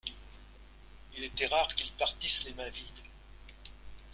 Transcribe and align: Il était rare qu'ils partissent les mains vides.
Il 1.15 1.23
était 1.23 1.45
rare 1.45 1.75
qu'ils 1.75 1.91
partissent 1.91 2.45
les 2.45 2.55
mains 2.55 2.69
vides. 2.69 3.05